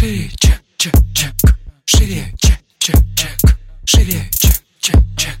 [0.00, 1.32] Шире, чек, чек, чек.
[1.84, 3.58] Шире, чек, чек, чек.
[3.84, 5.36] Шире, чек, чек, чек.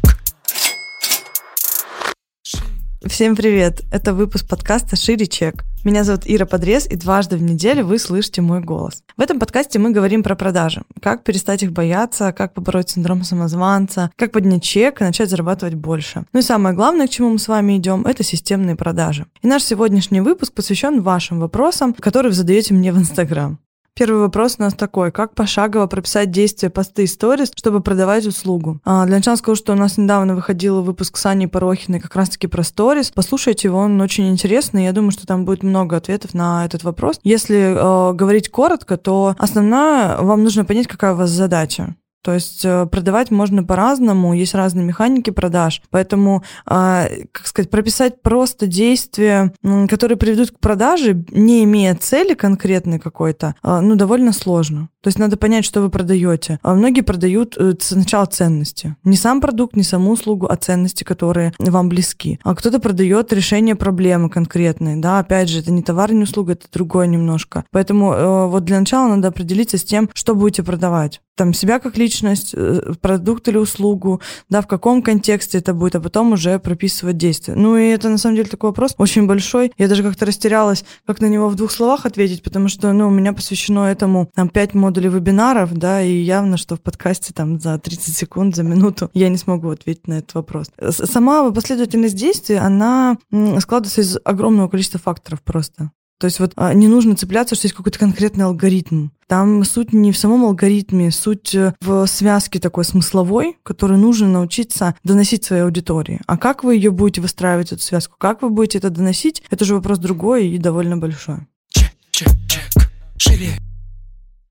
[3.06, 3.80] Всем привет!
[3.90, 5.64] Это выпуск подкаста «Шире чек».
[5.82, 9.02] Меня зовут Ира Подрез, и дважды в неделю вы слышите мой голос.
[9.16, 10.82] В этом подкасте мы говорим про продажи.
[11.00, 16.26] Как перестать их бояться, как побороть синдром самозванца, как поднять чек и начать зарабатывать больше.
[16.34, 19.24] Ну и самое главное, к чему мы с вами идем, это системные продажи.
[19.40, 23.58] И наш сегодняшний выпуск посвящен вашим вопросам, которые вы задаете мне в Инстаграм.
[24.00, 25.12] Первый вопрос у нас такой.
[25.12, 28.80] Как пошагово прописать действия посты и сторис, чтобы продавать услугу?
[28.82, 32.46] А, для начала скажу, что у нас недавно выходил выпуск с Аней Порохиной как раз-таки
[32.46, 33.12] про сторис.
[33.14, 34.84] Послушайте его, он очень интересный.
[34.84, 37.20] Я думаю, что там будет много ответов на этот вопрос.
[37.24, 41.94] Если э, говорить коротко, то основное, вам нужно понять, какая у вас задача.
[42.22, 48.20] То есть э, продавать можно по-разному, есть разные механики продаж, поэтому, а, как сказать, прописать
[48.20, 49.52] просто действия,
[49.88, 54.88] которые приведут к продаже, не имея цели конкретной какой-то, а, ну, довольно сложно.
[55.02, 56.58] То есть надо понять, что вы продаете.
[56.62, 58.96] А многие продают э, сначала ценности.
[59.02, 62.38] Не сам продукт, не саму услугу, а ценности, которые вам близки.
[62.44, 64.96] А кто-то продает решение проблемы конкретной.
[64.96, 67.64] Да, опять же, это не товар, не услуга, это другое немножко.
[67.70, 71.96] Поэтому э, вот для начала надо определиться с тем, что будете продавать там себя как
[71.96, 77.16] личность, э, продукт или услугу, да, в каком контексте это будет, а потом уже прописывать
[77.16, 77.54] действия.
[77.54, 79.72] Ну и это на самом деле такой вопрос очень большой.
[79.78, 83.10] Я даже как-то растерялась, как на него в двух словах ответить, потому что, ну, у
[83.10, 87.78] меня посвящено этому там пять модулей вебинаров, да, и явно, что в подкасте там за
[87.78, 90.70] 30 секунд, за минуту я не смогу ответить на этот вопрос.
[90.90, 93.16] Сама последовательность действий, она
[93.60, 95.90] складывается из огромного количества факторов просто.
[96.20, 99.08] То есть вот а, не нужно цепляться, что есть какой-то конкретный алгоритм.
[99.26, 104.94] Там суть не в самом алгоритме, суть э, в связке такой смысловой, которую нужно научиться
[105.02, 106.20] доносить своей аудитории.
[106.26, 109.74] А как вы ее будете выстраивать, эту связку, как вы будете это доносить, это уже
[109.74, 111.38] вопрос другой и довольно большой.
[111.70, 112.90] Чек, чек, чек.
[113.16, 113.52] Шире.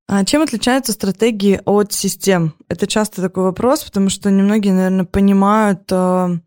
[0.08, 2.56] А чем отличаются стратегии от систем?
[2.68, 6.40] Это часто такой вопрос, потому что немногие, наверное, понимают, э,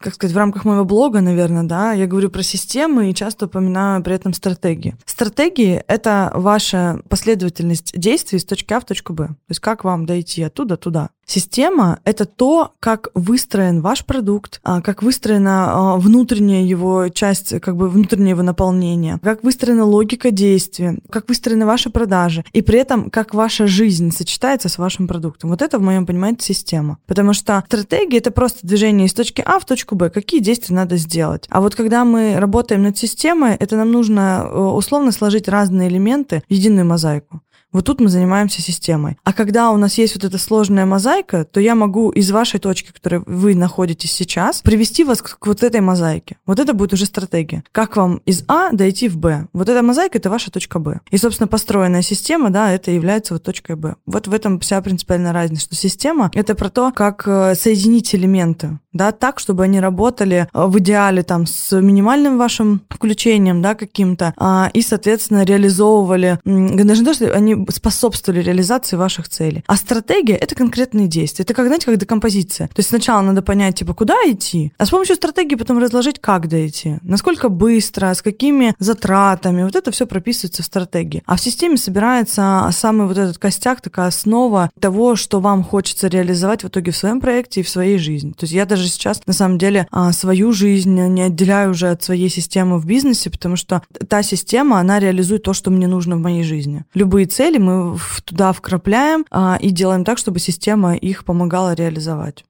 [0.00, 4.02] как сказать, в рамках моего блога, наверное, да, я говорю про системы и часто упоминаю
[4.02, 4.96] при этом стратегии.
[5.04, 9.28] Стратегии— это ваша последовательность действий с точки А в точку Б.
[9.28, 11.10] То есть как вам дойти оттуда туда.
[11.28, 17.76] Система— это то, как выстроен ваш продукт, а, как выстроена а, внутренняя его часть, как
[17.76, 23.10] бы внутреннее его наполнение, как выстроена логика действия, как выстроены ваши продажи, и при этом
[23.10, 25.50] как ваша жизнь сочетается с вашим продуктом.
[25.50, 26.96] Вот это, в моем понимании, система.
[27.06, 30.96] Потому что стратегия— это просто движение из точки А в точку Б, какие действия надо
[30.96, 31.46] сделать.
[31.50, 36.42] А вот когда мы работаем над системой, это нам нужно э, условно сложить разные элементы
[36.48, 37.42] в единую мозаику.
[37.72, 39.18] Вот тут мы занимаемся системой.
[39.24, 42.88] А когда у нас есть вот эта сложная мозаика, то я могу из вашей точки,
[42.88, 46.38] в которой вы находитесь сейчас, привести вас к, вот этой мозаике.
[46.46, 47.62] Вот это будет уже стратегия.
[47.72, 49.48] Как вам из А дойти в Б?
[49.52, 51.00] Вот эта мозаика— это ваша точка Б.
[51.10, 53.96] И, собственно, построенная система, да, это является вот точкой Б.
[54.06, 58.78] Вот в этом вся принципиальная разница, что система— это про то, как э, соединить элементы,
[58.94, 64.32] да, так, чтобы они работали э, в идеале там с минимальным вашим включением, да, каким-то,
[64.36, 69.64] а, и, соответственно, реализовывали, даже то, что они способствовали реализации ваших целей.
[69.66, 71.44] А стратегия— это конкретные действия.
[71.44, 72.68] Это как, знаете, как декомпозиция.
[72.68, 76.48] То есть сначала надо понять, типа, куда идти, а с помощью стратегии потом разложить, как
[76.48, 79.64] дойти, насколько быстро, с какими затратами.
[79.64, 81.22] Вот это все прописывается в стратегии.
[81.26, 86.64] А в системе собирается самый вот этот костяк, такая основа того, что вам хочется реализовать
[86.64, 88.32] в итоге в своем проекте и в своей жизни.
[88.32, 92.02] То есть я даже сейчас, на самом деле, а, свою жизнь не отделяю уже от
[92.02, 96.20] своей системы в бизнесе, потому что та система, она реализует то, что мне нужно в
[96.20, 96.84] моей жизни.
[96.94, 102.44] Любые цели цели мы туда вкрапляем а, и делаем так, чтобы система их помогала реализовать.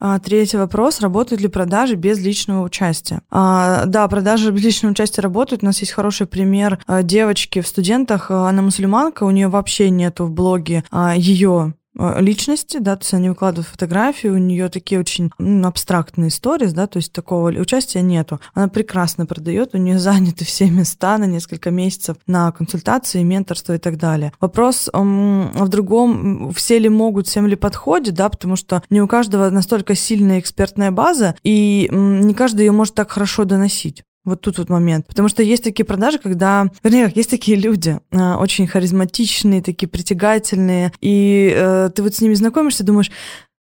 [0.00, 1.00] А, третий вопрос.
[1.00, 3.20] Работают ли продажи без личного участия?
[3.30, 5.62] А, да, продажи без личного участия работают.
[5.62, 8.30] У нас есть хороший пример девочки в студентах.
[8.30, 10.84] Она мусульманка, у нее вообще нету в блоге
[11.16, 11.74] ее
[12.18, 16.86] личности, да, то есть они выкладывают фотографии, у нее такие очень ну, абстрактные истории, да,
[16.86, 18.40] то есть такого участия нету.
[18.54, 23.78] Она прекрасно продает, у нее заняты все места на несколько месяцев на консультации, менторство и
[23.78, 24.32] так далее.
[24.40, 29.08] Вопрос um, в другом, все ли могут, всем ли подходит, да, потому что не у
[29.08, 34.04] каждого настолько сильная экспертная база, и um, не каждый ее может так хорошо доносить.
[34.26, 35.06] Вот тут вот момент.
[35.06, 36.68] Потому что есть такие продажи, когда...
[36.82, 42.34] Вернее, есть такие люди, э, очень харизматичные, такие притягательные, и э, ты вот с ними
[42.34, 43.12] знакомишься, думаешь,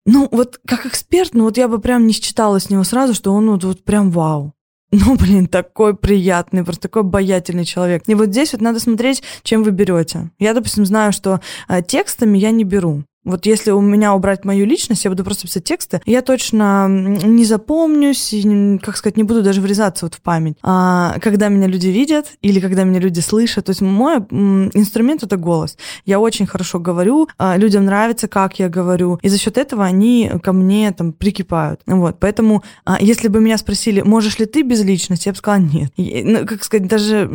[0.06, 3.34] ну вот как эксперт, ну вот я бы прям не считала с него сразу, что
[3.34, 4.54] он вот, вот прям вау.
[4.92, 8.04] Ну, блин, такой приятный, просто такой обаятельный человек.
[8.08, 10.32] И вот здесь вот надо смотреть, чем вы берете.
[10.40, 13.04] Я, допустим, знаю, что э, текстами я не беру.
[13.26, 17.44] Вот если у меня убрать мою личность, я буду просто писать тексты, я точно не
[17.44, 20.58] запомнюсь, и, как сказать, не буду даже врезаться вот в память.
[20.62, 25.38] А когда меня люди видят или когда меня люди слышат, то есть мой инструмент— это
[25.38, 25.78] голос.
[26.06, 30.32] Я очень хорошо говорю, а людям нравится, как я говорю, и за счет этого они
[30.44, 31.82] ко мне там прикипают.
[31.88, 35.62] Вот, поэтому а, если бы меня спросили, можешь ли ты без личности, я бы сказала
[35.62, 35.92] нет.
[35.98, 37.30] И, ну, как сказать, даже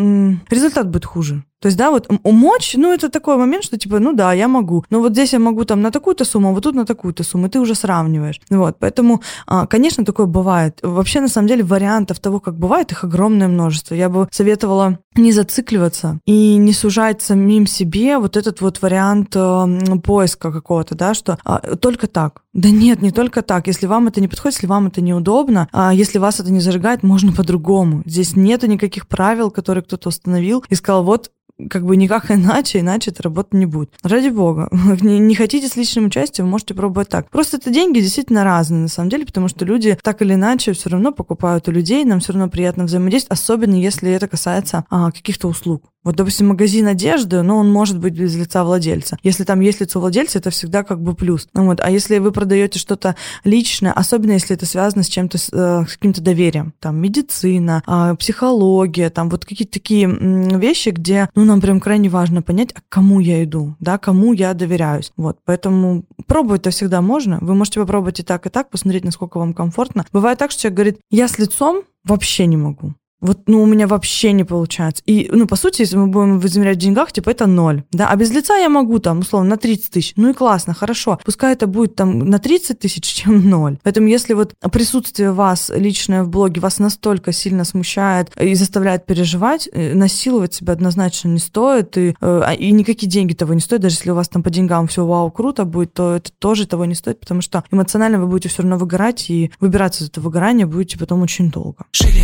[0.48, 1.44] результат будет хуже.
[1.60, 4.84] То есть, да, вот умочь, ну, это такой момент, что типа, ну да, я могу.
[4.88, 7.46] Но вот здесь я могу там на такую-то сумму, а вот тут на такую-то сумму,
[7.46, 8.40] и ты уже сравниваешь.
[8.48, 10.78] Вот, поэтому, а, конечно, такое бывает.
[10.82, 13.94] Вообще, на самом деле, вариантов того, как бывает, их огромное множество.
[13.94, 19.98] Я бы советовала не зацикливаться и не сужать самим себе вот этот вот вариант э,
[20.02, 22.42] поиска какого-то, да, что а, только так.
[22.54, 23.66] Да нет, не только так.
[23.66, 27.02] Если вам это не подходит, если вам это неудобно, а если вас это не зажигает,
[27.02, 28.02] можно по-другому.
[28.06, 31.30] Здесь нету никаких правил, которые кто-то установил и сказал, вот
[31.68, 33.90] как бы никак иначе, иначе это работать не будет.
[34.02, 34.68] Ради бога.
[35.00, 37.30] Не, не хотите с личным участием, можете пробовать так.
[37.30, 40.90] Просто это деньги действительно разные, на самом деле, потому что люди так или иначе все
[40.90, 45.48] равно покупают у людей, нам все равно приятно взаимодействовать, особенно если это касается а, каких-то
[45.48, 45.82] услуг.
[46.02, 49.18] Вот, допустим, магазин одежды, ну, он может быть без лица владельца.
[49.22, 51.46] Если там есть лицо владельца, это всегда как бы плюс.
[51.52, 51.80] Ну, вот.
[51.80, 56.22] А если вы продаете что-то личное, особенно если это связано с чем-то, с, э, каким-то
[56.22, 62.08] доверием, там, медицина, э, психология, там, вот какие-то такие вещи, где, ну, нам прям крайне
[62.08, 65.12] важно понять, а кому я иду, да, кому я доверяюсь.
[65.18, 67.38] Вот, поэтому пробовать-то всегда можно.
[67.42, 70.06] Вы можете попробовать и так, и так, посмотреть, насколько вам комфортно.
[70.12, 72.94] Бывает так, что человек говорит, я с лицом вообще не могу.
[73.20, 75.02] Вот, ну, у меня вообще не получается.
[75.06, 78.16] И, ну, по сути, если мы будем измерять в деньгах, типа, это ноль, да, а
[78.16, 80.12] без лица я могу, там, условно, на 30 тысяч.
[80.16, 81.18] Ну и классно, хорошо.
[81.24, 83.78] Пускай это будет, там, на 30 тысяч, чем ноль.
[83.82, 89.68] Поэтому, если вот присутствие вас личное в блоге вас настолько сильно смущает и заставляет переживать,
[89.72, 93.82] э, насиловать себя однозначно не стоит, и, э, а, и никакие деньги того не стоят,
[93.82, 96.84] даже если у вас там по деньгам все вау, круто будет, то это тоже того
[96.84, 100.66] не стоит, потому что эмоционально вы будете все равно выгорать, и выбираться из этого выгорания
[100.66, 101.84] будете потом очень долго.
[101.92, 102.22] Шире,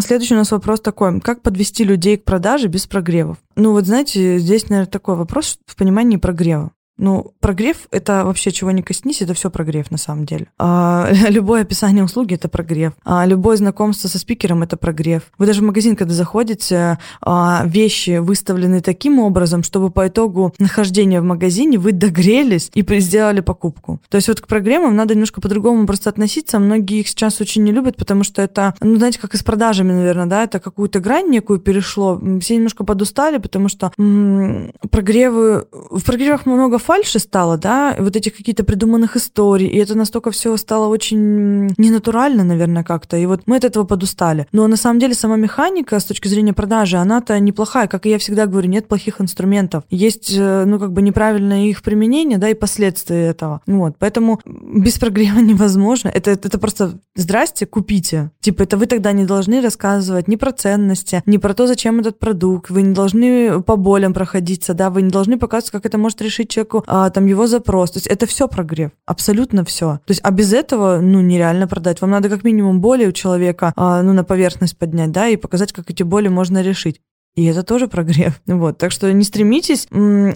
[0.00, 1.20] Следующий у нас вопрос такой.
[1.20, 3.38] Как подвести людей к продаже без прогревов?
[3.56, 6.72] Ну вот знаете, здесь, наверное, такой вопрос в понимании прогрева.
[6.98, 10.48] Ну, прогрев— это вообще чего не коснись, это все прогрев на самом деле.
[10.58, 12.92] А, любое описание услуги— это прогрев.
[13.04, 15.22] А, любое знакомство со спикером— это прогрев.
[15.38, 21.20] Вы даже в магазин, когда заходите, а, вещи выставлены таким образом, чтобы по итогу нахождения
[21.20, 24.00] в магазине вы догрелись и сделали покупку.
[24.08, 26.58] То есть вот к прогревам надо немножко по-другому просто относиться.
[26.58, 29.92] Многие их сейчас очень не любят, потому что это, ну, знаете, как и с продажами,
[29.92, 32.20] наверное, да, это какую-то грань некую перешло.
[32.40, 35.66] Все немножко подустали, потому что м- прогревы...
[35.90, 40.56] В прогревах много фальши стало, да, вот этих каких-то придуманных историй, и это настолько все
[40.56, 44.46] стало очень ненатурально, наверное, как-то, и вот мы от этого подустали.
[44.52, 48.18] Но на самом деле сама механика с точки зрения продажи, она-то неплохая, как и я
[48.18, 49.84] всегда говорю, нет плохих инструментов.
[49.90, 53.60] Есть, э, ну, как бы неправильное их применение, да, и последствия этого.
[53.66, 56.08] Вот, поэтому без прогрева невозможно.
[56.08, 58.30] Это, это просто здрасте, купите.
[58.40, 62.18] Типа, это вы тогда не должны рассказывать ни про ценности, ни про то, зачем этот
[62.18, 66.22] продукт, вы не должны по болям проходиться, да, вы не должны показывать, как это может
[66.22, 67.90] решить человеку человеку а, там его запрос.
[67.90, 70.00] То есть это все прогрев, абсолютно все.
[70.04, 72.00] То есть, а без этого, ну, нереально продать.
[72.00, 75.72] Вам надо как минимум боли у человека, а, ну, на поверхность поднять, да, и показать,
[75.72, 77.00] как эти боли можно решить.
[77.36, 78.40] И это тоже прогрев.
[78.46, 78.78] Вот.
[78.78, 79.86] Так что не стремитесь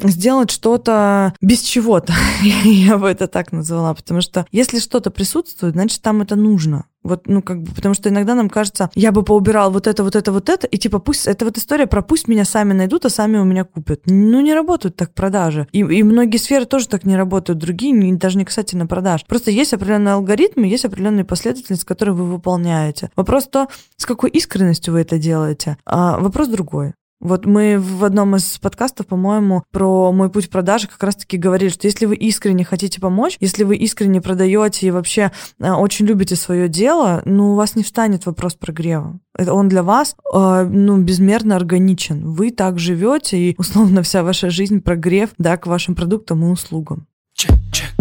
[0.05, 2.13] сделать что-то без чего-то.
[2.65, 3.95] Я бы это так назвала.
[3.95, 6.85] Потому что если что-то присутствует, значит, там это нужно.
[7.03, 10.15] Вот, ну, как бы, потому что иногда нам кажется, я бы поубирал вот это, вот
[10.15, 13.11] это, вот это, и типа пусть, эта вот история про пусть меня сами найдут, а
[13.11, 14.03] сами у меня купят.
[14.07, 15.67] Ну, не работают так продажи.
[15.73, 19.25] И, и многие сферы тоже так не работают, другие, не, даже не касательно продаж.
[19.27, 23.11] Просто есть определенные алгоритмы, есть определенные последовательности, которые вы выполняете.
[23.17, 26.93] Вопрос то, с какой искренностью вы это делаете, а вопрос другой.
[27.23, 31.71] Вот мы в одном из подкастов, по-моему, про мой путь в продаже как раз-таки говорили,
[31.71, 36.35] что если вы искренне хотите помочь, если вы искренне продаете и вообще э, очень любите
[36.35, 39.21] свое дело, ну, у вас не встанет вопрос прогрева.
[39.39, 42.27] Это он для вас, э, ну, безмерно органичен.
[42.29, 47.07] Вы так живете, и условно вся ваша жизнь прогрев, да, к вашим продуктам и услугам.
[47.39, 47.92] Check, check.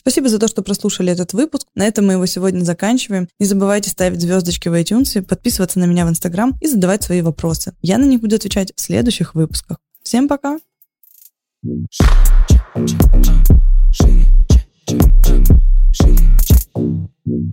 [0.00, 1.66] Спасибо за то, что прослушали этот выпуск.
[1.74, 3.28] На этом мы его сегодня заканчиваем.
[3.38, 7.74] Не забывайте ставить звездочки в iTunes, подписываться на меня в Instagram и задавать свои вопросы.
[7.82, 9.78] Я на них буду отвечать в следующих выпусках.
[10.02, 10.58] Всем пока!
[13.90, 14.20] Shake
[16.76, 17.52] it.